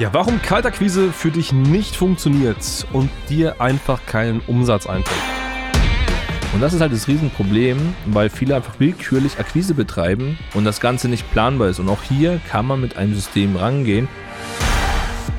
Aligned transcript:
Ja, 0.00 0.08
warum 0.14 0.40
Kaltakquise 0.40 1.12
für 1.12 1.30
dich 1.30 1.52
nicht 1.52 1.94
funktioniert 1.94 2.86
und 2.94 3.10
dir 3.28 3.60
einfach 3.60 4.06
keinen 4.06 4.40
Umsatz 4.46 4.86
einbringt. 4.86 5.20
Und 6.54 6.62
das 6.62 6.72
ist 6.72 6.80
halt 6.80 6.94
das 6.94 7.06
Riesenproblem, 7.06 7.94
weil 8.06 8.30
viele 8.30 8.56
einfach 8.56 8.80
willkürlich 8.80 9.38
Akquise 9.38 9.74
betreiben 9.74 10.38
und 10.54 10.64
das 10.64 10.80
Ganze 10.80 11.10
nicht 11.10 11.30
planbar 11.32 11.68
ist. 11.68 11.80
Und 11.80 11.90
auch 11.90 12.02
hier 12.02 12.40
kann 12.48 12.66
man 12.66 12.80
mit 12.80 12.96
einem 12.96 13.14
System 13.14 13.56
rangehen. 13.56 14.08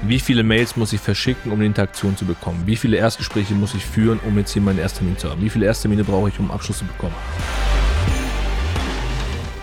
Wie 0.03 0.19
viele 0.19 0.43
Mails 0.43 0.77
muss 0.77 0.93
ich 0.93 1.01
verschicken, 1.01 1.51
um 1.51 1.57
eine 1.57 1.65
Interaktion 1.65 2.15
zu 2.15 2.25
bekommen? 2.25 2.61
Wie 2.67 2.75
viele 2.75 2.97
Erstgespräche 2.97 3.55
muss 3.55 3.73
ich 3.73 3.83
führen, 3.83 4.19
um 4.27 4.37
jetzt 4.37 4.53
hier 4.53 4.61
meinen 4.61 4.77
Ersttermin 4.77 5.17
zu 5.17 5.31
haben? 5.31 5.41
Wie 5.41 5.49
viele 5.49 5.65
Ersttermine 5.65 6.03
brauche 6.03 6.29
ich, 6.29 6.37
um 6.37 6.51
Abschluss 6.51 6.77
zu 6.77 6.85
bekommen? 6.85 7.15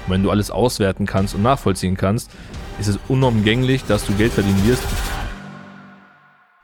Und 0.07 0.12
wenn 0.12 0.25
du 0.25 0.30
alles 0.33 0.51
auswerten 0.51 1.07
kannst 1.07 1.37
und 1.37 1.43
nachvollziehen 1.45 1.96
kannst, 1.96 2.33
ist 2.79 2.89
es 2.89 2.99
unumgänglich, 3.09 3.85
dass 3.85 4.07
du 4.07 4.13
Geld 4.15 4.33
verdienen 4.33 4.67
wirst. 4.67 4.83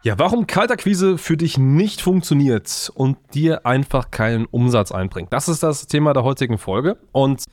Ja, 0.03 0.19
warum 0.19 0.47
Kaltakquise 0.47 1.17
für 1.17 1.37
dich 1.37 1.57
nicht 1.57 2.03
funktioniert 2.03 2.93
und 2.95 3.17
dir 3.33 3.65
einfach 3.65 4.11
keinen 4.11 4.45
Umsatz 4.45 4.93
einbringt. 4.93 5.33
Das 5.33 5.49
ist 5.49 5.63
das 5.63 5.87
Thema 5.87 6.13
der 6.13 6.25
heutigen 6.25 6.59
Folge. 6.59 6.99
Und 7.13 7.45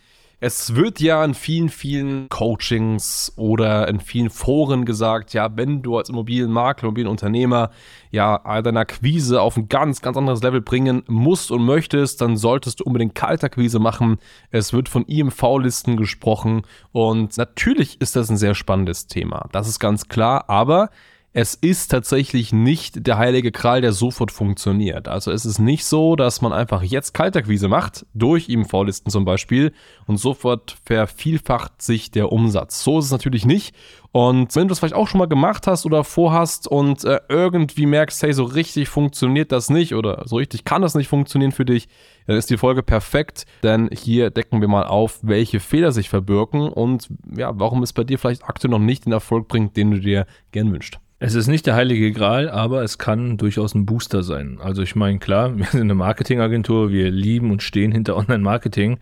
es 0.44 0.74
wird 0.74 1.00
ja 1.00 1.24
in 1.24 1.36
vielen, 1.36 1.70
vielen 1.70 2.28
Coachings 2.28 3.32
oder 3.36 3.88
in 3.88 4.00
vielen 4.00 4.32
Foren 4.32 4.86
gesagt, 4.86 5.34
ja, 5.34 5.56
wenn 5.56 5.84
du 5.84 5.98
als 5.98 6.10
Immobilienmakler, 6.10 6.88
Immobilienunternehmer 6.88 7.70
ja 8.10 8.40
deine 8.64 8.80
Akquise 8.80 9.40
auf 9.40 9.56
ein 9.56 9.70
ganz, 9.70 10.02
ganz 10.02 10.18
anderes 10.18 10.42
Level 10.42 10.60
bringen 10.60 11.04
musst 11.08 11.52
und 11.52 11.64
möchtest, 11.64 12.22
dann 12.22 12.38
solltest 12.38 12.80
du 12.80 12.86
unbedingt 12.86 13.14
Kaltakquise 13.14 13.78
machen. 13.78 14.18
Es 14.50 14.74
wird 14.74 14.90
von 14.90 15.06
IMV-Listen 15.06 15.96
gesprochen 15.96 16.64
und 16.92 17.38
natürlich 17.38 18.02
ist 18.02 18.16
das 18.16 18.32
ein 18.32 18.38
sehr 18.38 18.56
spannendes 18.56 19.06
Thema. 19.06 19.48
Das 19.52 19.68
ist 19.68 19.78
ganz 19.78 20.08
klar, 20.08 20.50
aber 20.50 20.90
es 21.34 21.56
ist 21.56 21.88
tatsächlich 21.88 22.52
nicht 22.52 23.08
der 23.08 23.18
heilige 23.18 23.54
Kral, 23.54 23.80
der 23.80 23.94
sofort 23.94 24.32
funktioniert. 24.32 25.08
Also 25.08 25.32
es 25.32 25.46
ist 25.46 25.60
nicht 25.60 25.86
so, 25.86 26.18
dass 26.18 26.42
man 26.42 26.52
einfach 26.52 26.84
jetzt 26.84 27.14
Kaltakquise 27.14 27.70
macht, 27.70 28.06
durch 28.14 28.50
IMV-Listen 28.50 29.10
zum 29.10 29.24
Beispiel, 29.24 29.72
und 30.08 30.18
sofort 30.18 30.76
vervielfacht 30.84 31.82
sich 31.82 32.12
der 32.12 32.34
Umsatz. 32.34 32.84
So 32.84 33.00
ist 33.00 33.06
es 33.06 33.12
natürlich 33.12 33.46
nicht. 33.46 33.74
Und 34.12 34.54
wenn 34.58 34.64
du 34.64 34.74
das 34.74 34.80
vielleicht 34.80 34.96
auch 34.96 35.08
schon 35.08 35.20
mal 35.20 35.28
gemacht 35.28 35.68
hast 35.68 35.86
oder 35.86 36.04
vorhast 36.04 36.68
und 36.68 37.06
äh, 37.06 37.22
irgendwie 37.30 37.86
merkst, 37.86 38.22
hey, 38.24 38.34
so 38.34 38.44
richtig 38.44 38.90
funktioniert 38.90 39.54
das 39.54 39.70
nicht 39.70 39.96
oder 39.96 40.24
so 40.26 40.36
richtig 40.36 40.66
kann 40.66 40.82
das 40.82 40.96
nicht 40.96 41.08
funktionieren 41.08 41.54
für 41.54 41.64
dich, 41.64 41.88
dann 42.28 42.36
ist 42.36 42.50
die 42.50 42.58
Folge 42.58 42.84
perfekt, 42.84 43.46
denn 43.64 43.90
hier 43.94 44.32
decken 44.32 44.60
wir 44.60 44.68
mal 44.68 44.84
auf, 44.84 45.20
welche 45.22 45.62
Fehler 45.62 45.94
sich 45.94 46.10
verbirgen 46.10 46.68
und 46.68 47.08
ja, 47.38 47.58
warum 47.58 47.84
es 47.84 47.94
bei 47.94 48.04
dir 48.04 48.20
vielleicht 48.20 48.44
aktuell 48.44 48.72
noch 48.72 48.80
nicht 48.80 49.06
den 49.06 49.14
Erfolg 49.14 49.48
bringt, 49.48 49.78
den 49.78 49.92
du 49.92 50.00
dir 50.02 50.26
gern 50.52 50.74
wünschst. 50.74 51.00
Es 51.24 51.36
ist 51.36 51.46
nicht 51.46 51.68
der 51.68 51.76
heilige 51.76 52.12
Gral, 52.14 52.50
aber 52.50 52.82
es 52.82 52.98
kann 52.98 53.38
durchaus 53.38 53.76
ein 53.76 53.86
Booster 53.86 54.24
sein. 54.24 54.58
Also 54.60 54.82
ich 54.82 54.96
meine, 54.96 55.20
klar, 55.20 55.56
wir 55.56 55.68
sind 55.68 55.82
eine 55.82 55.94
Marketingagentur, 55.94 56.90
wir 56.90 57.12
lieben 57.12 57.52
und 57.52 57.62
stehen 57.62 57.92
hinter 57.92 58.18
Online-Marketing, 58.18 58.98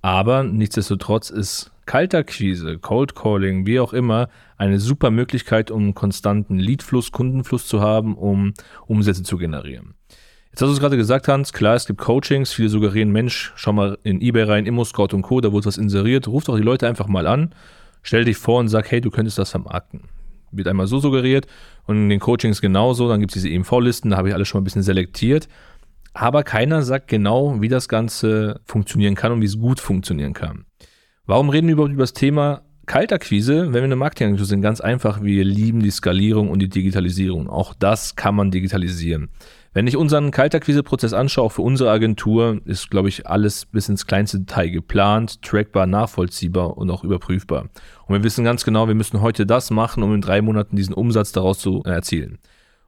aber 0.00 0.44
nichtsdestotrotz 0.44 1.28
ist 1.28 1.70
Kaltakquise, 1.84 2.78
Cold 2.78 3.14
Calling, 3.14 3.66
wie 3.66 3.80
auch 3.80 3.92
immer, 3.92 4.30
eine 4.56 4.80
super 4.80 5.10
Möglichkeit, 5.10 5.70
um 5.70 5.94
konstanten 5.94 6.58
Leadfluss, 6.58 7.12
Kundenfluss 7.12 7.66
zu 7.66 7.82
haben, 7.82 8.16
um 8.16 8.54
Umsätze 8.86 9.22
zu 9.22 9.36
generieren. 9.36 9.92
Jetzt 10.48 10.62
hast 10.62 10.70
du 10.70 10.72
es 10.72 10.80
gerade 10.80 10.96
gesagt, 10.96 11.28
Hans, 11.28 11.52
klar, 11.52 11.74
es 11.74 11.84
gibt 11.84 12.00
Coachings, 12.00 12.50
viele 12.50 12.70
suggerieren, 12.70 13.12
Mensch, 13.12 13.52
schau 13.56 13.74
mal 13.74 13.98
in 14.04 14.22
Ebay 14.22 14.44
rein, 14.44 14.64
Immo-Scout 14.64 15.12
und 15.12 15.20
Co., 15.20 15.42
da 15.42 15.52
wurde 15.52 15.66
was 15.66 15.76
inseriert, 15.76 16.28
ruf 16.28 16.44
doch 16.44 16.56
die 16.56 16.62
Leute 16.62 16.88
einfach 16.88 17.08
mal 17.08 17.26
an, 17.26 17.54
stell 18.02 18.24
dich 18.24 18.38
vor 18.38 18.58
und 18.58 18.68
sag, 18.68 18.90
hey, 18.90 19.02
du 19.02 19.10
könntest 19.10 19.36
das 19.36 19.50
vermarkten 19.50 20.04
wird 20.50 20.68
einmal 20.68 20.86
so 20.86 20.98
suggeriert 20.98 21.46
und 21.86 21.96
in 21.96 22.08
den 22.08 22.20
Coachings 22.20 22.60
genauso. 22.60 23.08
Dann 23.08 23.20
gibt 23.20 23.34
es 23.34 23.42
diese 23.42 23.54
EMV-Listen, 23.54 24.10
da 24.10 24.16
habe 24.16 24.28
ich 24.28 24.34
alles 24.34 24.48
schon 24.48 24.58
mal 24.58 24.62
ein 24.62 24.64
bisschen 24.64 24.82
selektiert. 24.82 25.48
Aber 26.14 26.42
keiner 26.42 26.82
sagt 26.82 27.08
genau, 27.08 27.60
wie 27.60 27.68
das 27.68 27.88
Ganze 27.88 28.60
funktionieren 28.64 29.14
kann 29.14 29.32
und 29.32 29.40
wie 29.40 29.46
es 29.46 29.58
gut 29.58 29.80
funktionieren 29.80 30.32
kann. 30.32 30.64
Warum 31.26 31.50
reden 31.50 31.68
wir 31.68 31.74
überhaupt 31.74 31.92
über 31.92 32.02
das 32.02 32.14
Thema 32.14 32.62
Kaltakquise, 32.86 33.66
wenn 33.66 33.74
wir 33.74 33.84
eine 33.84 33.96
Marketingagentur 33.96 34.46
sind? 34.46 34.62
Ganz 34.62 34.80
einfach, 34.80 35.22
wir 35.22 35.44
lieben 35.44 35.80
die 35.80 35.90
Skalierung 35.90 36.50
und 36.50 36.60
die 36.60 36.68
Digitalisierung. 36.68 37.48
Auch 37.48 37.74
das 37.74 38.16
kann 38.16 38.34
man 38.34 38.50
digitalisieren. 38.50 39.28
Wenn 39.74 39.86
ich 39.86 39.96
unseren 39.96 40.30
Kaltakquise-Prozess 40.30 41.12
anschaue, 41.12 41.44
auch 41.44 41.52
für 41.52 41.62
unsere 41.62 41.90
Agentur, 41.90 42.60
ist, 42.64 42.90
glaube 42.90 43.08
ich, 43.08 43.26
alles 43.26 43.66
bis 43.66 43.88
ins 43.88 44.06
kleinste 44.06 44.40
Detail 44.40 44.70
geplant, 44.70 45.42
trackbar, 45.42 45.86
nachvollziehbar 45.86 46.78
und 46.78 46.90
auch 46.90 47.04
überprüfbar. 47.04 47.68
Und 48.06 48.14
wir 48.14 48.24
wissen 48.24 48.44
ganz 48.44 48.64
genau, 48.64 48.88
wir 48.88 48.94
müssen 48.94 49.20
heute 49.20 49.44
das 49.46 49.70
machen, 49.70 50.02
um 50.02 50.14
in 50.14 50.20
drei 50.20 50.40
Monaten 50.40 50.76
diesen 50.76 50.94
Umsatz 50.94 51.32
daraus 51.32 51.58
zu 51.58 51.82
erzielen. 51.84 52.38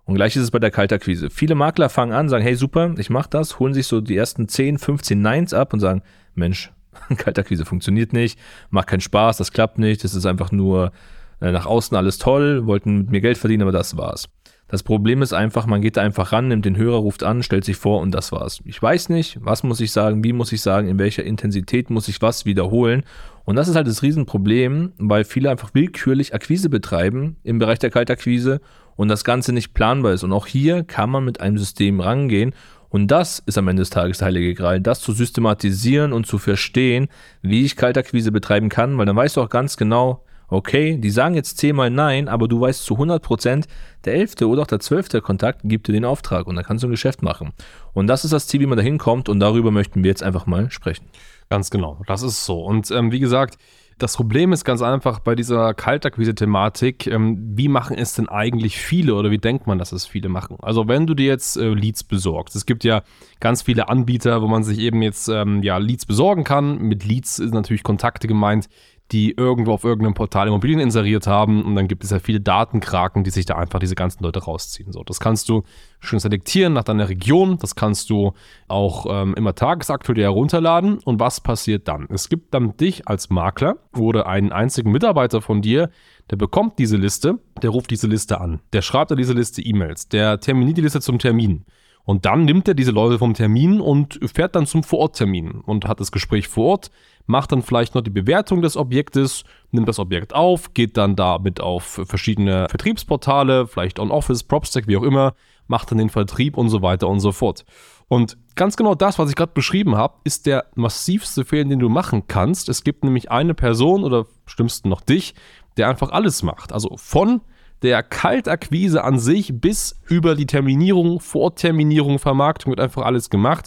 Und 0.05 0.15
gleich 0.15 0.35
ist 0.35 0.43
es 0.43 0.51
bei 0.51 0.59
der 0.59 0.71
Kaltakquise. 0.71 1.31
Viele 1.31 1.55
Makler 1.55 1.89
fangen 1.89 2.13
an, 2.13 2.29
sagen, 2.29 2.43
hey 2.43 2.57
super, 2.57 2.95
ich 2.97 3.11
mache 3.11 3.29
das, 3.31 3.59
holen 3.59 3.75
sich 3.75 3.87
so 3.87 4.01
die 4.01 4.17
ersten 4.17 4.49
10, 4.49 4.79
15 4.79 5.21
Neins 5.21 5.55
ab 5.55 5.73
und 5.73 5.81
sagen, 5.81 6.03
Mensch, 6.35 6.73
Kaltakquise 7.17 7.65
funktioniert 7.65 8.13
nicht, 8.13 8.39
macht 8.71 8.89
keinen 8.89 9.01
Spaß, 9.01 9.37
das 9.37 9.53
klappt 9.53 9.79
nicht, 9.79 10.03
das 10.03 10.15
ist 10.15 10.27
einfach 10.27 10.51
nur 10.51 10.93
äh, 11.41 11.53
nach 11.53 11.67
außen 11.67 11.97
alles 11.97 12.19
toll, 12.19 12.67
wollten 12.67 12.99
mit 12.99 13.11
mir 13.11 13.21
Geld 13.21 13.39
verdienen, 13.39 13.63
aber 13.63 13.73
das 13.73 13.97
war's. 13.97 14.29
Das 14.71 14.83
Problem 14.83 15.21
ist 15.21 15.33
einfach, 15.33 15.67
man 15.67 15.83
geht 15.83 15.97
da 15.97 16.03
einfach 16.03 16.33
ran, 16.33 16.49
nimmt 16.49 16.65
den 16.65 16.77
Hörer, 16.77 16.99
ruft 16.99 17.23
an, 17.23 17.43
stellt 17.43 17.65
sich 17.65 17.77
vor 17.77 18.01
und 18.01 18.13
das 18.13 18.31
war's. 18.31 18.61
Ich 18.65 18.81
weiß 18.81 19.09
nicht, 19.09 19.39
was 19.41 19.63
muss 19.63 19.81
ich 19.81 19.91
sagen, 19.91 20.23
wie 20.23 20.33
muss 20.33 20.53
ich 20.53 20.63
sagen, 20.63 20.89
in 20.89 20.99
welcher 20.99 21.25
Intensität 21.25 21.91
muss 21.91 22.09
ich 22.09 22.23
was 22.23 22.45
wiederholen. 22.45 23.03
Und 23.45 23.57
das 23.57 23.69
ist 23.69 23.75
halt 23.75 23.89
das 23.89 24.03
Riesenproblem, 24.03 24.93
weil 24.99 25.25
viele 25.25 25.51
einfach 25.51 25.75
willkürlich 25.75 26.35
Akquise 26.35 26.69
betreiben 26.69 27.37
im 27.43 27.59
Bereich 27.59 27.81
der 27.81 27.91
Kaltakquise 27.91 28.61
und 28.95 29.09
das 29.09 29.25
Ganze 29.25 29.53
nicht 29.53 29.75
planbar 29.75 30.13
ist. 30.13 30.23
Und 30.23 30.33
auch 30.33 30.47
hier 30.47 30.85
kann 30.85 31.11
man 31.11 31.25
mit 31.25 31.41
einem 31.41 31.59
System 31.59 31.99
rangehen 31.99 32.55
und 32.91 33.07
das 33.09 33.39
ist 33.47 33.57
am 33.57 33.69
Ende 33.69 33.83
des 33.83 33.91
Tages 33.91 34.19
der 34.19 34.27
heilige 34.27 34.53
Gral, 34.55 34.81
das 34.81 35.01
zu 35.01 35.13
systematisieren 35.13 36.13
und 36.13 36.27
zu 36.27 36.39
verstehen, 36.39 37.09
wie 37.41 37.65
ich 37.65 37.77
Kaltakquise 37.77 38.33
betreiben 38.33 38.69
kann, 38.69 38.99
weil 38.99 39.07
dann 39.07 39.17
weißt 39.17 39.37
du 39.37 39.43
auch 39.43 39.49
ganz 39.49 39.77
genau, 39.77 40.25
okay, 40.51 40.97
die 40.99 41.11
sagen 41.11 41.35
jetzt 41.35 41.59
zehnmal 41.59 41.91
nein, 41.91 42.29
aber 42.29 42.49
du 42.49 42.61
weißt 42.61 42.85
zu 42.85 42.95
100 42.95 43.23
Prozent, 43.23 43.67
der 44.05 44.15
elfte 44.15 44.49
oder 44.49 44.63
auch 44.63 44.67
der 44.67 44.81
zwölfte 44.81 45.21
Kontakt 45.21 45.61
gibt 45.65 45.89
dir 45.89 45.93
den 45.93 46.05
Auftrag 46.05 46.47
und 46.47 46.57
dann 46.57 46.65
kannst 46.65 46.85
du 46.85 46.89
ein 46.89 46.93
Geschäft 46.93 47.23
machen. 47.23 47.53
Und 47.93 48.07
das 48.07 48.25
ist 48.25 48.33
das 48.33 48.47
Ziel, 48.47 48.61
wie 48.61 48.67
man 48.67 48.79
da 48.79 48.85
hinkommt 48.85 49.29
und 49.29 49.41
darüber 49.41 49.71
möchten 49.71 50.03
wir 50.03 50.11
jetzt 50.11 50.23
einfach 50.23 50.47
mal 50.47 50.71
sprechen. 50.71 51.07
Ganz 51.49 51.71
genau, 51.71 52.01
das 52.07 52.23
ist 52.23 52.45
so. 52.45 52.63
Und 52.63 52.91
ähm, 52.91 53.13
wie 53.13 53.21
gesagt, 53.21 53.59
das 54.01 54.17
Problem 54.17 54.53
ist 54.53 54.65
ganz 54.65 54.81
einfach 54.81 55.19
bei 55.19 55.35
dieser 55.35 55.75
Kaltakquise-Thematik, 55.75 57.07
ähm, 57.07 57.39
wie 57.55 57.69
machen 57.69 57.99
es 57.99 58.15
denn 58.15 58.31
eigentlich 58.31 58.79
viele 58.79 59.15
oder 59.15 59.31
wie 59.31 59.39
denkt 59.39 59.67
man, 59.67 59.79
dass 59.79 59.93
es 59.93 60.07
viele 60.07 60.31
machen? 60.31 60.57
Also 60.63 60.89
wenn 60.89 61.07
du 61.07 61.13
dir 61.13 61.27
jetzt 61.27 61.59
äh, 61.59 61.69
Leads 61.69 62.05
besorgst, 62.05 62.57
es 62.57 62.65
gibt 62.65 62.83
ja 62.83 63.03
ganz 63.41 63.61
viele 63.61 63.91
Anbieter, 63.91 64.41
wo 64.41 64.49
man 64.49 64.65
sich 64.65 64.79
eben 64.79 65.03
jetzt 65.03 65.29
ähm, 65.29 65.63
ja, 65.63 65.77
Leads 65.77 66.07
besorgen 66.07 66.45
kann. 66.45 66.79
Mit 66.79 67.05
Leads 67.05 67.39
ist 67.39 67.53
natürlich 67.53 67.83
Kontakte 67.83 68.27
gemeint, 68.27 68.69
die 69.13 69.33
irgendwo 69.37 69.73
auf 69.73 69.85
irgendeinem 69.85 70.15
Portal 70.15 70.49
Immobilien 70.49 70.81
inseriert 70.81 71.27
haben 71.27 71.65
und 71.65 71.75
dann 71.75 71.89
gibt 71.89 72.05
es 72.05 72.11
ja 72.11 72.19
viele 72.19 72.41
Datenkraken, 72.41 73.25
die 73.25 73.31
sich 73.31 73.47
da 73.47 73.57
einfach 73.57 73.79
diese 73.79 73.95
ganzen 73.95 74.23
Leute 74.23 74.45
rausziehen. 74.45 74.93
So, 74.93 75.03
das 75.03 75.21
kannst 75.21 75.49
du 75.49 75.63
schön 75.99 76.19
selektieren 76.19 76.73
nach 76.73 76.85
deiner 76.85 77.09
Region, 77.09 77.59
das 77.59 77.75
kannst 77.75 78.11
du 78.11 78.33
auch 78.69 79.07
ähm, 79.09 79.35
immer 79.35 79.55
tagesaktuell 79.55 80.23
herunterladen 80.23 80.99
und 81.05 81.19
was 81.19 81.41
passiert 81.41 81.89
dann? 81.89 82.07
Es 82.11 82.29
gibt 82.29 82.55
dann 82.55 82.77
dich 82.77 83.09
als 83.09 83.31
Makler 83.31 83.77
oder 83.97 84.27
einen 84.27 84.53
einzigen 84.53 84.93
Mitarbeiter 84.93 85.41
von 85.43 85.63
dir, 85.63 85.91
der 86.31 86.37
bekommt 86.37 86.79
diese 86.79 86.97
Liste, 86.97 87.39
der 87.63 87.71
ruft 87.71 87.91
diese 87.91 88.07
Liste 88.07 88.41
an, 88.41 88.61
der 88.73 88.83
schreibt 88.83 89.11
an 89.11 89.19
diese 89.19 89.33
Liste 89.33 89.63
E-Mails, 89.63 90.09
der 90.09 90.41
terminiert 90.41 90.79
die 90.79 90.83
Liste 90.83 91.01
zum 91.01 91.19
Termin. 91.19 91.65
Und 92.11 92.25
dann 92.25 92.45
nimmt 92.45 92.67
er 92.67 92.75
diese 92.75 92.91
Leute 92.91 93.21
vom 93.21 93.35
Termin 93.35 93.81
und 93.81 94.19
fährt 94.35 94.57
dann 94.57 94.67
zum 94.67 94.83
Vororttermin 94.83 95.53
und 95.53 95.87
hat 95.87 96.01
das 96.01 96.11
Gespräch 96.11 96.49
vor 96.49 96.67
Ort, 96.67 96.91
macht 97.27 97.53
dann 97.53 97.63
vielleicht 97.63 97.95
noch 97.95 98.03
die 98.03 98.11
Bewertung 98.11 98.63
des 98.63 98.77
Objektes, 98.77 99.45
nimmt 99.71 99.89
das 99.89 100.01
Objekt 100.01 100.35
auf, 100.35 100.75
geht 100.75 100.97
dann 100.97 101.15
damit 101.15 101.61
auf 101.61 102.01
verschiedene 102.03 102.69
Vertriebsportale, 102.69 103.69
vielleicht 103.69 104.01
On-Office, 104.01 104.43
PropStack, 104.43 104.89
wie 104.89 104.97
auch 104.97 105.05
immer, 105.05 105.35
macht 105.69 105.93
dann 105.93 105.99
den 105.99 106.09
Vertrieb 106.09 106.57
und 106.57 106.69
so 106.69 106.83
weiter 106.83 107.07
und 107.07 107.21
so 107.21 107.31
fort. 107.31 107.65
Und 108.09 108.37
ganz 108.57 108.77
genau 108.77 108.97
das, 108.97 109.21
was 109.21 109.31
ich 109.31 109.37
gerade 109.37 109.53
beschrieben 109.55 109.95
habe, 109.95 110.15
ist 110.25 110.47
der 110.47 110.67
massivste 110.75 111.45
Fehler, 111.45 111.69
den 111.69 111.79
du 111.79 111.89
machen 111.89 112.25
kannst. 112.27 112.69
Es 112.69 112.83
gibt 112.83 113.05
nämlich 113.05 113.31
eine 113.31 113.55
Person 113.55 114.03
oder 114.03 114.27
stimmst 114.47 114.85
noch 114.85 115.01
dich, 115.01 115.37
der 115.77 115.89
einfach 115.89 116.11
alles 116.11 116.43
macht. 116.43 116.73
Also 116.73 116.97
von 116.97 117.41
der 117.83 118.03
Kaltakquise 118.03 119.03
an 119.05 119.19
sich 119.19 119.61
bis 119.61 119.99
über 120.07 120.35
die 120.35 120.47
Terminierung, 120.47 121.21
Vorterminierung, 121.21 122.19
Vermarktung 122.19 122.71
wird 122.71 122.81
einfach 122.81 123.03
alles 123.03 123.31
gemacht. 123.31 123.67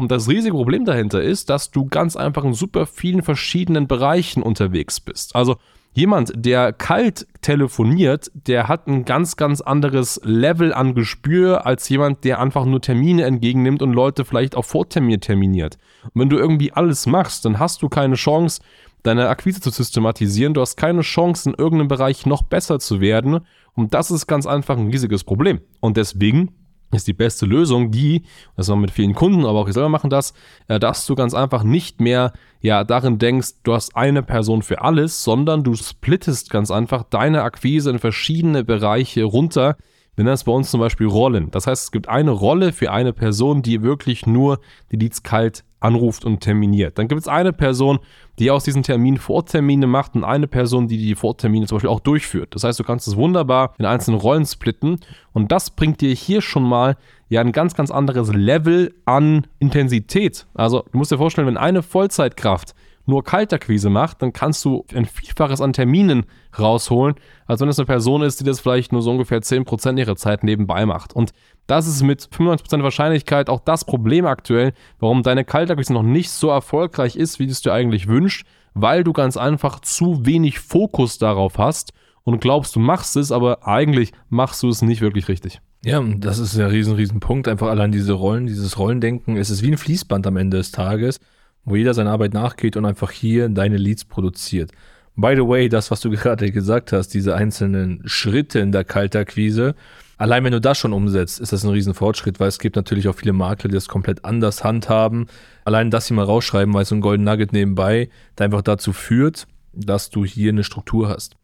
Und 0.00 0.10
das 0.10 0.28
riesige 0.28 0.54
Problem 0.54 0.84
dahinter 0.84 1.22
ist, 1.22 1.50
dass 1.50 1.70
du 1.70 1.86
ganz 1.86 2.16
einfach 2.16 2.44
in 2.44 2.54
super 2.54 2.86
vielen 2.86 3.22
verschiedenen 3.22 3.86
Bereichen 3.86 4.42
unterwegs 4.42 4.98
bist. 5.00 5.36
Also 5.36 5.56
Jemand, 5.92 6.32
der 6.36 6.72
kalt 6.72 7.26
telefoniert, 7.42 8.30
der 8.46 8.68
hat 8.68 8.86
ein 8.86 9.04
ganz, 9.04 9.34
ganz 9.34 9.60
anderes 9.60 10.20
Level 10.22 10.72
an 10.72 10.94
Gespür 10.94 11.66
als 11.66 11.88
jemand, 11.88 12.22
der 12.22 12.38
einfach 12.38 12.64
nur 12.64 12.80
Termine 12.80 13.24
entgegennimmt 13.24 13.82
und 13.82 13.92
Leute 13.92 14.24
vielleicht 14.24 14.56
auch 14.56 14.64
Vortermine 14.64 15.18
terminiert. 15.18 15.78
Und 16.04 16.20
wenn 16.20 16.28
du 16.30 16.38
irgendwie 16.38 16.72
alles 16.72 17.06
machst, 17.06 17.44
dann 17.44 17.58
hast 17.58 17.82
du 17.82 17.88
keine 17.88 18.14
Chance, 18.14 18.62
deine 19.02 19.28
Akquise 19.28 19.60
zu 19.60 19.70
systematisieren. 19.70 20.54
Du 20.54 20.60
hast 20.60 20.76
keine 20.76 21.00
Chance, 21.00 21.50
in 21.50 21.56
irgendeinem 21.56 21.88
Bereich 21.88 22.24
noch 22.24 22.42
besser 22.42 22.78
zu 22.78 23.00
werden. 23.00 23.40
Und 23.74 23.92
das 23.92 24.12
ist 24.12 24.28
ganz 24.28 24.46
einfach 24.46 24.78
ein 24.78 24.90
riesiges 24.90 25.24
Problem. 25.24 25.60
Und 25.80 25.96
deswegen 25.96 26.52
ist 26.92 27.06
die 27.06 27.12
beste 27.12 27.46
Lösung 27.46 27.90
die, 27.90 28.22
das 28.56 28.68
machen 28.68 28.78
wir 28.78 28.82
mit 28.82 28.90
vielen 28.90 29.14
Kunden, 29.14 29.44
aber 29.44 29.60
auch 29.60 29.68
ich 29.68 29.74
selber 29.74 29.88
machen 29.88 30.10
das, 30.10 30.34
äh, 30.68 30.80
dass 30.80 31.06
du 31.06 31.14
ganz 31.14 31.34
einfach 31.34 31.62
nicht 31.62 32.00
mehr 32.00 32.32
ja 32.60 32.84
darin 32.84 33.18
denkst, 33.18 33.62
du 33.62 33.74
hast 33.74 33.96
eine 33.96 34.22
Person 34.22 34.62
für 34.62 34.82
alles, 34.82 35.22
sondern 35.24 35.64
du 35.64 35.74
splittest 35.74 36.50
ganz 36.50 36.70
einfach 36.70 37.04
deine 37.04 37.42
Akquise 37.42 37.90
in 37.90 37.98
verschiedene 37.98 38.64
Bereiche 38.64 39.24
runter. 39.24 39.76
Wir 40.16 40.24
nennen 40.24 40.32
das 40.32 40.44
bei 40.44 40.52
uns 40.52 40.70
zum 40.70 40.80
Beispiel 40.80 41.06
Rollen. 41.06 41.50
Das 41.50 41.66
heißt, 41.66 41.84
es 41.84 41.92
gibt 41.92 42.08
eine 42.08 42.32
Rolle 42.32 42.72
für 42.72 42.90
eine 42.90 43.12
Person, 43.12 43.62
die 43.62 43.82
wirklich 43.82 44.26
nur 44.26 44.60
die 44.90 44.96
Leads 44.96 45.22
kalt 45.22 45.64
anruft 45.80 46.24
und 46.24 46.40
terminiert. 46.40 46.98
Dann 46.98 47.08
gibt 47.08 47.20
es 47.20 47.28
eine 47.28 47.52
Person, 47.52 47.98
die 48.38 48.50
aus 48.50 48.64
diesen 48.64 48.82
Terminen 48.82 49.16
Vortermine 49.16 49.86
macht 49.86 50.14
und 50.14 50.24
eine 50.24 50.46
Person, 50.46 50.88
die 50.88 50.98
die 50.98 51.14
Vortermine 51.14 51.66
zum 51.66 51.76
Beispiel 51.76 51.90
auch 51.90 52.00
durchführt. 52.00 52.54
Das 52.54 52.64
heißt, 52.64 52.78
du 52.78 52.84
kannst 52.84 53.08
es 53.08 53.16
wunderbar 53.16 53.74
in 53.78 53.86
einzelnen 53.86 54.20
Rollen 54.20 54.46
splitten 54.46 55.00
und 55.32 55.50
das 55.50 55.70
bringt 55.70 56.00
dir 56.00 56.12
hier 56.12 56.42
schon 56.42 56.62
mal 56.62 56.96
ja 57.28 57.40
ein 57.40 57.52
ganz, 57.52 57.74
ganz 57.74 57.90
anderes 57.90 58.32
Level 58.32 58.94
an 59.06 59.46
Intensität. 59.58 60.46
Also 60.54 60.84
du 60.92 60.98
musst 60.98 61.12
dir 61.12 61.18
vorstellen, 61.18 61.46
wenn 61.46 61.56
eine 61.56 61.82
Vollzeitkraft 61.82 62.74
nur 63.06 63.24
Kaltakquise 63.24 63.90
macht, 63.90 64.22
dann 64.22 64.32
kannst 64.32 64.64
du 64.64 64.84
ein 64.94 65.04
Vielfaches 65.04 65.60
an 65.60 65.72
Terminen 65.72 66.26
rausholen, 66.58 67.16
als 67.46 67.60
wenn 67.60 67.68
es 67.68 67.78
eine 67.78 67.86
Person 67.86 68.22
ist, 68.22 68.40
die 68.40 68.44
das 68.44 68.60
vielleicht 68.60 68.92
nur 68.92 69.02
so 69.02 69.10
ungefähr 69.10 69.40
10% 69.40 69.98
ihrer 69.98 70.16
Zeit 70.16 70.44
nebenbei 70.44 70.86
macht. 70.86 71.14
Und 71.14 71.32
das 71.70 71.86
ist 71.86 72.02
mit 72.02 72.22
95% 72.22 72.82
Wahrscheinlichkeit 72.82 73.48
auch 73.48 73.60
das 73.60 73.84
Problem 73.84 74.26
aktuell, 74.26 74.72
warum 74.98 75.22
deine 75.22 75.44
Kaltakquise 75.44 75.92
noch 75.92 76.02
nicht 76.02 76.30
so 76.30 76.48
erfolgreich 76.48 77.16
ist, 77.16 77.38
wie 77.38 77.46
du 77.46 77.52
es 77.52 77.62
dir 77.62 77.72
eigentlich 77.72 78.08
wünschst, 78.08 78.44
weil 78.74 79.04
du 79.04 79.12
ganz 79.12 79.36
einfach 79.36 79.80
zu 79.80 80.26
wenig 80.26 80.58
Fokus 80.58 81.18
darauf 81.18 81.58
hast 81.58 81.92
und 82.24 82.40
glaubst, 82.40 82.76
du 82.76 82.80
machst 82.80 83.16
es, 83.16 83.32
aber 83.32 83.66
eigentlich 83.66 84.12
machst 84.28 84.62
du 84.62 84.68
es 84.68 84.82
nicht 84.82 85.00
wirklich 85.00 85.28
richtig. 85.28 85.60
Ja, 85.84 86.02
das 86.02 86.38
ist 86.38 86.58
ein 86.58 86.66
riesen, 86.66 86.94
riesen 86.94 87.20
Punkt. 87.20 87.48
Einfach 87.48 87.68
allein 87.68 87.90
diese 87.90 88.12
Rollen, 88.12 88.46
dieses 88.46 88.78
Rollendenken. 88.78 89.38
Es 89.38 89.48
ist 89.48 89.62
wie 89.62 89.70
ein 89.70 89.78
Fließband 89.78 90.26
am 90.26 90.36
Ende 90.36 90.58
des 90.58 90.72
Tages 90.72 91.20
wo 91.64 91.76
jeder 91.76 91.94
seiner 91.94 92.10
Arbeit 92.10 92.34
nachgeht 92.34 92.76
und 92.76 92.84
einfach 92.84 93.10
hier 93.10 93.48
deine 93.48 93.76
Leads 93.76 94.04
produziert. 94.04 94.72
By 95.16 95.34
the 95.34 95.46
way, 95.46 95.68
das, 95.68 95.90
was 95.90 96.00
du 96.00 96.10
gerade 96.10 96.50
gesagt 96.50 96.92
hast, 96.92 97.08
diese 97.08 97.34
einzelnen 97.34 98.02
Schritte 98.04 98.60
in 98.60 98.72
der 98.72 98.84
Kaltakquise, 98.84 99.74
allein 100.20 100.44
wenn 100.44 100.52
du 100.52 100.60
das 100.60 100.78
schon 100.78 100.92
umsetzt, 100.92 101.40
ist 101.40 101.52
das 101.52 101.64
ein 101.64 101.70
riesen 101.70 101.94
Fortschritt, 101.94 102.38
weil 102.38 102.48
es 102.48 102.58
gibt 102.58 102.76
natürlich 102.76 103.08
auch 103.08 103.14
viele 103.14 103.32
Makler, 103.32 103.68
die 103.68 103.74
das 103.74 103.88
komplett 103.88 104.24
anders 104.24 104.62
handhaben. 104.62 105.26
Allein 105.64 105.90
das 105.90 106.06
hier 106.06 106.16
mal 106.16 106.24
rausschreiben, 106.24 106.72
weil 106.74 106.84
so 106.84 106.94
ein 106.94 107.00
Golden 107.00 107.24
Nugget 107.24 107.52
nebenbei 107.52 108.10
der 108.36 108.44
einfach 108.44 108.62
dazu 108.62 108.92
führt, 108.92 109.46
dass 109.72 110.10
du 110.10 110.24
hier 110.24 110.50
eine 110.50 110.62
Struktur 110.62 111.08
hast. 111.08 111.36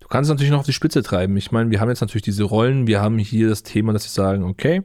Du 0.00 0.08
kannst 0.08 0.28
es 0.28 0.34
natürlich 0.34 0.52
noch 0.52 0.60
auf 0.60 0.66
die 0.66 0.72
Spitze 0.72 1.02
treiben. 1.02 1.36
Ich 1.36 1.52
meine, 1.52 1.70
wir 1.70 1.80
haben 1.80 1.88
jetzt 1.88 2.00
natürlich 2.00 2.22
diese 2.22 2.44
Rollen, 2.44 2.86
wir 2.86 3.00
haben 3.00 3.18
hier 3.18 3.48
das 3.48 3.62
Thema, 3.62 3.92
dass 3.92 4.04
wir 4.04 4.10
sagen, 4.10 4.44
okay, 4.44 4.82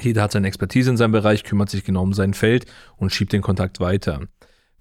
jeder 0.00 0.22
hat 0.22 0.32
seine 0.32 0.46
Expertise 0.46 0.90
in 0.90 0.96
seinem 0.96 1.12
Bereich, 1.12 1.44
kümmert 1.44 1.70
sich 1.70 1.84
genau 1.84 2.02
um 2.02 2.12
sein 2.12 2.34
Feld 2.34 2.66
und 2.96 3.12
schiebt 3.12 3.32
den 3.32 3.42
Kontakt 3.42 3.80
weiter. 3.80 4.20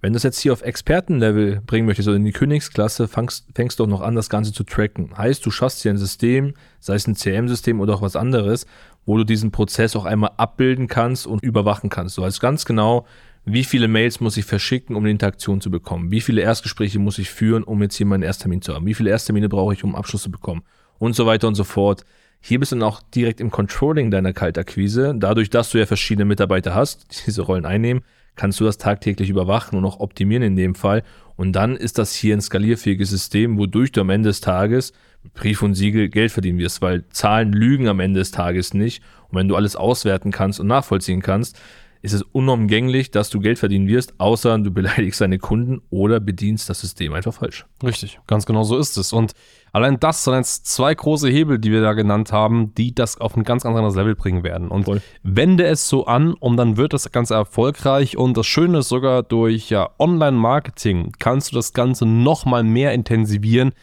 Wenn 0.02 0.14
du 0.14 0.18
es 0.18 0.24
jetzt 0.24 0.40
hier 0.40 0.52
auf 0.52 0.64
Expertenlevel 0.64 1.62
bringen 1.62 1.86
möchtest 1.86 2.08
oder 2.08 2.18
in 2.18 2.26
die 2.26 2.32
Königsklasse, 2.32 3.08
fängst, 3.08 3.46
fängst 3.54 3.80
du 3.80 3.84
auch 3.84 3.88
noch 3.88 4.02
an, 4.02 4.16
das 4.16 4.32
Ganze 4.32 4.52
zu 4.52 4.64
tracken. 4.64 5.16
Heißt, 5.16 5.46
du 5.46 5.52
schaffst 5.52 5.84
hier 5.84 5.92
ein 5.92 5.98
System, 5.98 6.56
sei 6.80 6.96
es 6.96 7.06
ein 7.06 7.14
CRM-System 7.14 7.80
oder 7.80 7.94
auch 7.94 8.02
was 8.02 8.16
anderes, 8.16 8.66
wo 9.06 9.16
du 9.18 9.24
diesen 9.24 9.52
Prozess 9.52 9.96
auch 9.96 10.06
einmal 10.06 10.32
abbilden 10.38 10.88
kannst 10.88 11.28
und 11.28 11.44
überwachen 11.44 11.92
kannst. 11.92 12.18
Du 12.18 12.24
weißt 12.24 12.42
ganz 12.42 12.66
genau, 12.66 13.06
wie 13.46 13.64
viele 13.64 13.88
Mails 13.88 14.20
muss 14.20 14.38
ich 14.38 14.46
verschicken, 14.46 14.96
um 14.96 15.04
eine 15.04 15.12
Interaktion 15.12 15.62
zu 15.62 15.70
bekommen? 15.70 16.10
Wie 16.10 16.22
viele 16.22 16.42
Erstgespräche 16.42 16.98
muss 16.98 17.20
ich 17.20 17.30
führen, 17.30 17.64
um 17.64 17.80
jetzt 17.84 17.96
hier 17.96 18.08
meinen 18.08 18.24
Ersttermin 18.24 18.64
zu 18.64 18.74
haben? 18.74 18.88
Wie 18.88 18.96
viele 18.96 19.12
Ersttermine 19.12 19.50
brauche 19.50 19.74
ich, 19.74 19.84
um 19.84 19.96
Abschluss 19.96 20.24
zu 20.24 20.32
bekommen? 20.32 20.64
Und 20.98 21.16
so 21.16 21.28
weiter 21.28 21.48
und 21.48 21.56
so 21.56 21.64
fort. 21.64 22.06
Hier 22.40 22.60
bist 22.60 22.72
du 22.72 22.76
dann 22.76 22.84
auch 22.84 23.02
direkt 23.14 23.40
im 23.40 23.52
Controlling 23.52 24.10
deiner 24.10 24.34
Kaltakquise. 24.34 25.14
Dadurch, 25.16 25.52
dass 25.52 25.70
du 25.70 25.78
ja 25.78 25.86
verschiedene 25.86 26.26
Mitarbeiter 26.26 26.74
hast, 26.74 27.06
die 27.12 27.26
diese 27.28 27.44
Rollen 27.44 27.66
einnehmen, 27.66 28.04
kannst 28.42 28.60
du 28.60 28.64
das 28.64 28.80
tagtäglich 28.80 29.30
überwachen 29.30 29.78
und 29.78 29.86
auch 29.86 30.00
optimieren 30.00 30.42
in 30.42 30.56
dem 30.56 30.74
Fall. 30.74 31.04
Und 31.36 31.52
dann 31.52 31.76
ist 31.76 32.00
das 32.00 32.16
hier 32.16 32.36
ein 32.36 32.42
skalierfähiges 32.42 33.12
System, 33.12 33.60
wodurch 33.60 33.92
du 33.92 34.02
am 34.02 34.10
Ende 34.10 34.30
des 34.30 34.42
Tages 34.42 34.94
Brief 35.36 35.62
und 35.62 35.76
Siegel 35.76 36.10
Geld 36.10 36.32
verdienen 36.32 36.58
wirst, 36.58 36.82
weil 36.82 37.08
Zahlen 37.12 37.54
lügen 37.54 37.88
am 37.88 38.00
Ende 38.00 38.20
des 38.20 38.32
Tages 38.32 38.74
nicht. 38.74 39.04
Und 39.30 39.38
wenn 39.38 39.48
du 39.48 39.56
alles 39.56 39.76
auswerten 39.76 40.32
kannst 40.32 40.60
und 40.60 40.66
nachvollziehen 40.66 41.22
kannst, 41.22 41.62
ist 42.02 42.14
es 42.14 42.24
unumgänglich, 42.24 43.12
dass 43.12 43.30
du 43.30 43.40
Geld 43.40 43.60
verdienen 43.60 43.88
wirst, 43.88 44.20
außer 44.20 44.58
du 44.58 44.72
beleidigst 44.72 45.22
deine 45.22 45.38
Kunden 45.38 45.82
oder 45.90 46.20
bedienst 46.20 46.70
das 46.70 46.82
System 46.82 47.14
einfach 47.14 47.34
falsch. 47.34 47.66
Richtig, 47.84 48.20
ganz 48.28 48.46
genau 48.46 48.64
so 48.64 48.78
ist 48.78 48.98
es. 48.98 49.14
Und 49.14 49.34
allein 49.72 50.00
das 50.00 50.24
sind 50.24 50.34
jetzt 50.34 50.66
zwei 50.66 50.96
große 50.96 51.30
Hebel, 51.30 51.60
die 51.60 51.72
wir 51.72 51.82
da 51.82 51.94
genannt 51.94 52.32
haben, 52.32 52.74
die 52.76 52.96
das 52.96 53.20
auf 53.22 53.38
ein 53.38 53.44
ganz, 53.44 53.64
ganz 53.64 53.76
anderes 53.76 53.96
Level 53.96 54.16
bringen 54.16 54.44
werden. 54.44 54.70
Und 54.70 54.86
Voll. 54.86 55.02
wende 55.22 55.66
es 55.66 55.88
so 55.88 56.06
an 56.06 56.34
und 56.34 56.58
dann 56.58 56.78
wird 56.78 56.94
das 56.94 57.12
Ganze 57.12 57.36
erfolgreich. 57.36 58.18
Und 58.18 58.36
das 58.36 58.48
Schöne 58.48 58.80
ist 58.80 58.90
sogar 58.90 59.22
durch 59.22 59.70
ja, 59.70 59.90
Online-Marketing 60.00 61.14
kannst 61.20 61.52
du 61.52 61.56
das 61.56 61.74
Ganze 61.74 62.06
nochmal 62.06 62.64
mehr 62.64 62.94
intensivieren. 62.94 63.74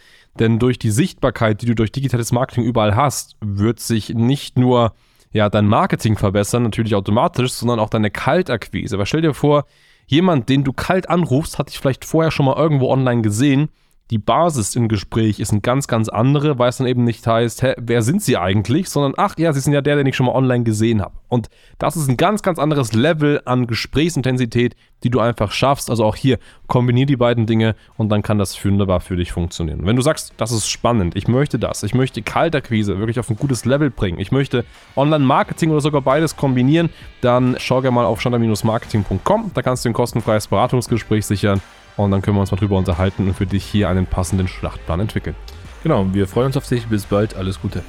Denn 0.40 0.58
durch 0.58 0.78
die 0.78 0.90
Sichtbarkeit, 0.90 1.62
die 1.62 1.66
du 1.66 1.74
durch 1.74 1.92
digitales 1.92 2.32
Marketing 2.32 2.64
überall 2.64 2.94
hast, 2.94 3.36
wird 3.40 3.80
sich 3.80 4.10
nicht 4.10 4.58
nur 4.58 4.92
ja, 5.32 5.48
dein 5.48 5.66
Marketing 5.66 6.16
verbessern, 6.16 6.62
natürlich 6.62 6.94
automatisch, 6.94 7.52
sondern 7.52 7.80
auch 7.80 7.90
deine 7.90 8.10
Kaltakquise. 8.10 8.96
Aber 8.96 9.06
stell 9.06 9.22
dir 9.22 9.34
vor, 9.34 9.64
jemand, 10.06 10.48
den 10.48 10.64
du 10.64 10.72
kalt 10.72 11.08
anrufst, 11.10 11.58
hat 11.58 11.68
dich 11.68 11.78
vielleicht 11.78 12.04
vorher 12.04 12.30
schon 12.30 12.46
mal 12.46 12.56
irgendwo 12.56 12.90
online 12.90 13.22
gesehen 13.22 13.68
die 14.10 14.18
Basis 14.18 14.74
im 14.74 14.88
Gespräch 14.88 15.38
ist 15.38 15.50
eine 15.52 15.60
ganz, 15.60 15.86
ganz 15.86 16.08
andere, 16.08 16.58
weil 16.58 16.70
es 16.70 16.78
dann 16.78 16.86
eben 16.86 17.04
nicht 17.04 17.26
heißt, 17.26 17.62
hä, 17.62 17.74
wer 17.76 18.00
sind 18.02 18.22
sie 18.22 18.38
eigentlich, 18.38 18.88
sondern 18.88 19.12
ach 19.18 19.34
ja, 19.38 19.52
sie 19.52 19.60
sind 19.60 19.74
ja 19.74 19.82
der, 19.82 19.96
den 19.96 20.06
ich 20.06 20.16
schon 20.16 20.26
mal 20.26 20.34
online 20.34 20.64
gesehen 20.64 21.02
habe. 21.02 21.14
Und 21.28 21.50
das 21.78 21.94
ist 21.94 22.08
ein 22.08 22.16
ganz, 22.16 22.42
ganz 22.42 22.58
anderes 22.58 22.94
Level 22.94 23.42
an 23.44 23.66
Gesprächsintensität, 23.66 24.76
die 25.04 25.10
du 25.10 25.20
einfach 25.20 25.52
schaffst. 25.52 25.90
Also 25.90 26.04
auch 26.04 26.16
hier 26.16 26.38
kombinier 26.68 27.04
die 27.04 27.16
beiden 27.16 27.44
Dinge 27.44 27.76
und 27.98 28.08
dann 28.08 28.22
kann 28.22 28.38
das 28.38 28.64
wunderbar 28.64 29.00
für 29.00 29.16
dich 29.16 29.30
funktionieren. 29.30 29.84
Wenn 29.84 29.96
du 29.96 30.02
sagst, 30.02 30.32
das 30.38 30.52
ist 30.52 30.68
spannend, 30.68 31.14
ich 31.14 31.28
möchte 31.28 31.58
das, 31.58 31.82
ich 31.82 31.94
möchte 31.94 32.22
Kalterquise 32.22 32.98
wirklich 32.98 33.20
auf 33.20 33.28
ein 33.28 33.36
gutes 33.36 33.66
Level 33.66 33.90
bringen, 33.90 34.18
ich 34.18 34.32
möchte 34.32 34.64
Online-Marketing 34.96 35.70
oder 35.70 35.82
sogar 35.82 36.00
beides 36.00 36.36
kombinieren, 36.36 36.88
dann 37.20 37.56
schau 37.58 37.82
gerne 37.82 37.94
mal 37.94 38.06
auf 38.06 38.22
standard-marketing.com, 38.22 39.50
da 39.52 39.62
kannst 39.62 39.84
du 39.84 39.90
ein 39.90 39.92
kostenfreies 39.92 40.46
Beratungsgespräch 40.46 41.26
sichern 41.26 41.60
und 42.04 42.10
dann 42.10 42.22
können 42.22 42.36
wir 42.36 42.40
uns 42.40 42.50
mal 42.50 42.56
drüber 42.56 42.76
unterhalten 42.76 43.26
und 43.26 43.34
für 43.34 43.46
dich 43.46 43.64
hier 43.64 43.88
einen 43.88 44.06
passenden 44.06 44.48
Schlachtplan 44.48 45.00
entwickeln. 45.00 45.36
Genau, 45.82 46.06
wir 46.12 46.26
freuen 46.26 46.46
uns 46.46 46.56
auf 46.56 46.66
dich. 46.66 46.86
Bis 46.86 47.06
bald. 47.06 47.36
Alles 47.36 47.60
Gute. 47.60 47.82